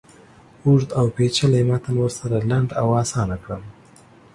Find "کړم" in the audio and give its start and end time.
3.43-3.63